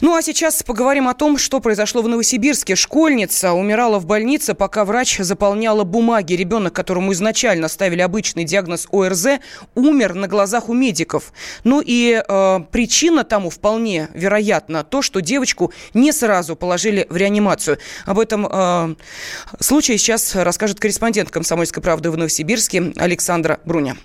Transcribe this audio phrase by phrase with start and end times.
[0.00, 2.74] Ну а сейчас поговорим о том, что произошло в Новосибирске.
[2.74, 6.32] Школьница умирала в больнице, пока врач заполняла бумаги.
[6.32, 9.40] Ребенок, которому изначально ставили обычный диагноз ОРЗ,
[9.74, 11.34] умер на глазах у медиков.
[11.64, 17.76] Ну и э, причина тому вполне вероятно то, что девочку не сразу положили в реанимацию.
[18.06, 18.94] Об этом э,
[19.60, 23.98] случае сейчас расскажет корреспондент «Комсомольской правды» в Новосибирске Александра Бруня.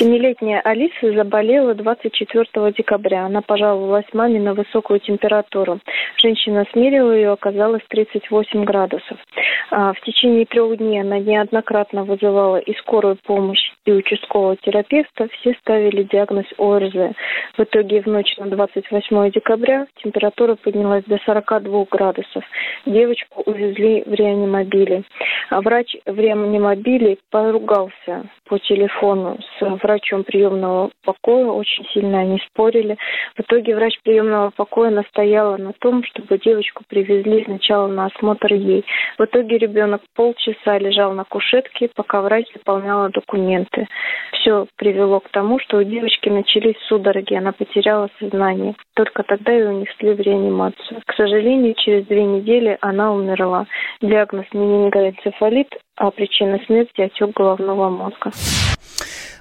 [0.00, 3.26] Семилетняя Алиса заболела 24 декабря.
[3.26, 5.78] Она пожаловалась маме на высокую температуру.
[6.16, 9.18] Женщина смерила ее, оказалось 38 градусов.
[9.70, 15.28] А, в течение трех дней она неоднократно вызывала и скорую помощь, и участкового терапевта.
[15.32, 17.14] Все ставили диагноз ОРЗ.
[17.58, 22.42] В итоге в ночь на 28 декабря температура поднялась до 42 градусов.
[22.86, 25.02] Девочку увезли в реанимобиле.
[25.50, 31.46] А врач в реанимобиле поругался по телефону с врачом приемного покоя.
[31.46, 32.96] Очень сильно они спорили.
[33.36, 38.84] В итоге врач приемного покоя настояла на том, чтобы девочку привезли сначала на осмотр ей.
[39.18, 43.86] В итоге ребенок полчаса лежал на кушетке, пока врач заполняла документы.
[44.32, 48.74] Все привело к тому, что у девочки начались судороги, она потеряла сознание.
[48.94, 51.00] Только тогда ее унесли в реанимацию.
[51.06, 53.66] К сожалению, через две недели она умерла.
[54.00, 58.30] Диагноз менингоэнцефалит, а причина смерти– отек головного мозга.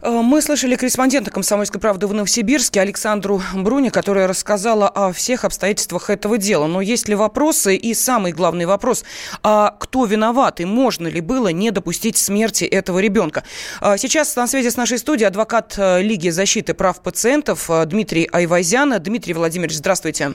[0.00, 6.10] Э, мы слышали корреспондента «Комсомольской правды» в Новосибирске Александру Бруни, которая рассказала о всех обстоятельствах
[6.10, 6.66] этого дела.
[6.66, 7.76] Но есть ли вопросы?
[7.76, 9.04] И самый главный вопрос,
[9.42, 13.44] а кто виноват и можно ли было не допустить смерти этого ребенка?
[13.80, 18.94] Э, сейчас на связи с нашей студией адвокат э, Лиги защиты прав пациентов Дмитрий Айвазян.
[19.00, 20.34] Дмитрий Владимирович, здравствуйте.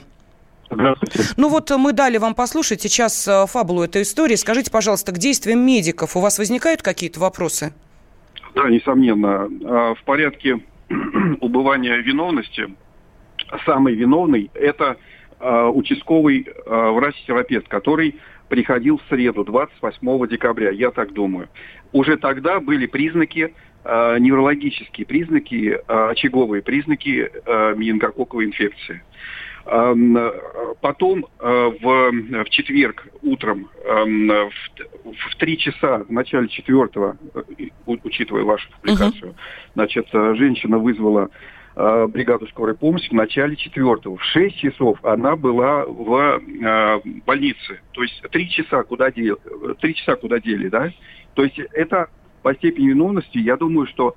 [0.70, 1.20] Здравствуйте.
[1.36, 4.34] Ну вот мы дали вам послушать сейчас фабулу этой истории.
[4.34, 7.72] Скажите, пожалуйста, к действиям медиков у вас возникают какие-то вопросы?
[8.54, 9.50] Да, несомненно.
[9.64, 10.60] А, в порядке
[11.40, 12.68] убывания виновности
[13.66, 14.96] самый виновный– это
[15.40, 18.16] а, участковый а, врач-терапевт, который
[18.48, 21.48] приходил в среду, 28 декабря, я так думаю.
[21.92, 23.54] Уже тогда были признаки,
[23.84, 27.30] неврологические признаки, очаговые признаки
[27.76, 29.02] менингококковой инфекции.
[29.64, 38.42] Потом э, в, в четверг утром в, в 3 часа, в начале четвертого, э, учитывая
[38.42, 39.72] вашу публикацию, uh-huh.
[39.74, 41.30] значит, э, женщина вызвала
[41.76, 44.16] бригаду скорой помощи в начале четвертого.
[44.16, 46.40] В 6 часов она была в
[47.26, 47.80] больнице.
[47.90, 49.34] То есть три часа куда дели,
[49.80, 50.92] три часа куда дели, да?
[51.34, 52.10] То есть это
[52.42, 54.14] по степени виновности, я думаю, что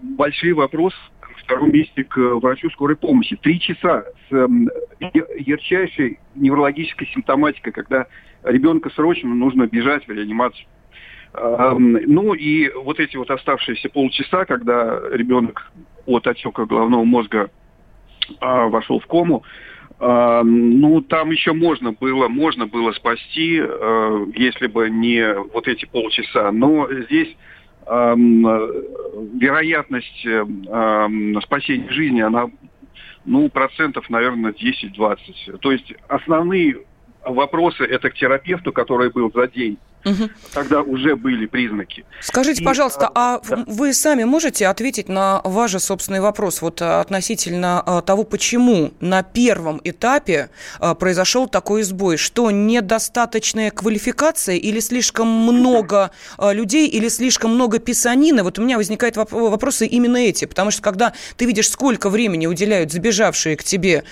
[0.00, 0.96] большие вопросы
[1.42, 3.36] втором месте к врачу скорой помощи.
[3.36, 4.46] Три часа с э,
[5.38, 8.06] ярчайшей неврологической симптоматикой, когда
[8.42, 10.66] ребенка срочно нужно бежать в реанимацию.
[11.34, 15.72] Э, ну и вот эти вот оставшиеся полчаса, когда ребенок
[16.06, 17.50] от отека головного мозга
[18.28, 19.42] э, вошел в кому,
[19.98, 25.84] э, ну, там еще можно было, можно было спасти, э, если бы не вот эти
[25.86, 26.52] полчаса.
[26.52, 27.36] Но здесь
[29.34, 30.26] вероятность
[31.44, 32.50] спасения жизни, она,
[33.24, 35.58] ну, процентов, наверное, 10-20.
[35.58, 36.76] То есть основные
[37.24, 39.78] вопросы это к терапевту, который был за день.
[40.04, 40.30] Угу.
[40.52, 42.04] Тогда уже были признаки.
[42.20, 43.64] Скажите, и, пожалуйста, а, а да.
[43.66, 48.92] вы сами можете ответить на ваш же собственный вопрос вот а, относительно а, того, почему
[49.00, 50.50] на первом этапе
[50.98, 52.16] произошел такой сбой?
[52.16, 58.42] Что недостаточная квалификация или слишком много людей или слишком много писанины?
[58.42, 62.92] Вот у меня возникают вопросы именно эти, потому что когда ты видишь, сколько времени уделяют
[62.92, 64.04] забежавшие к тебе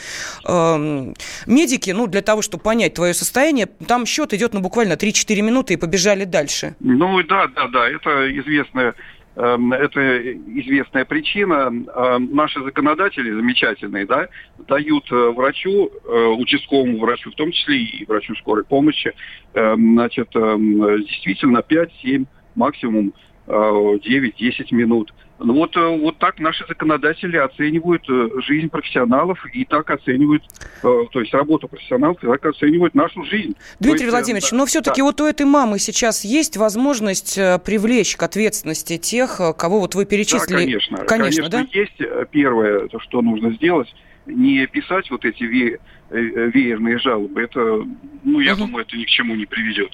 [0.45, 1.15] э,
[1.47, 5.77] медики, ну, для того, чтобы понять твое состояние, там счет идет, ну, буквально 3-4 минуты,
[5.81, 6.77] побежали дальше.
[6.81, 8.95] Ну да, да, да, это известная
[9.37, 11.73] эм, это известная причина.
[11.73, 14.29] Эм, наши законодатели замечательные, да,
[14.69, 19.13] дают э, врачу, э, участковому врачу, в том числе и врачу скорой помощи,
[19.55, 23.12] эм, значит, действительно 5-7 максимум
[23.50, 25.12] 9-10 минут
[25.43, 30.43] ну вот, э, вот так наши законодатели оценивают э, жизнь профессионалов и так оценивают,
[30.83, 33.56] э, то есть работу профессионалов, и так оценивают нашу жизнь.
[33.79, 35.05] Дмитрий есть, Владимирович, да, но все-таки да.
[35.05, 40.52] вот у этой мамы сейчас есть возможность привлечь к ответственности тех, кого вот вы перечислили?
[40.52, 40.97] Да, конечно.
[40.99, 41.67] Конечно, конечно да?
[41.73, 42.31] есть.
[42.31, 43.88] Первое, то, что нужно сделать,
[44.26, 45.78] не писать вот эти
[46.12, 47.40] Э, веерные жалобы.
[47.40, 47.87] Это,
[48.25, 48.58] ну, я uh-huh.
[48.58, 49.93] думаю, это ни к чему не приведет.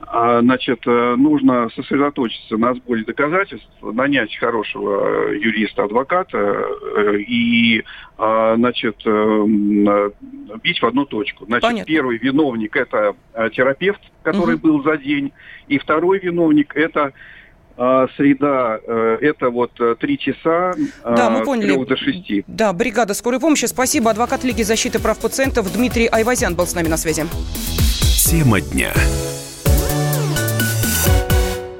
[0.00, 7.84] А, значит, э, нужно сосредоточиться на сборе доказательств, нанять хорошего юриста, адвоката э, и,
[8.16, 8.96] а, значит,
[10.62, 11.44] бить в одну точку.
[11.44, 11.84] Значит, Понятно.
[11.84, 13.14] первый виновник это
[13.52, 14.60] терапевт, который uh-huh.
[14.60, 15.32] был за день,
[15.68, 17.12] и второй виновник это
[18.16, 20.74] среда э, это вот э, три часа
[21.04, 21.72] да, мы поняли.
[21.84, 22.44] до шести.
[22.46, 23.66] Да, бригада скорой помощи.
[23.66, 24.10] Спасибо.
[24.10, 27.24] Адвокат Лиги защиты прав пациентов Дмитрий Айвазян был с нами на связи.
[28.28, 28.92] Тема дня.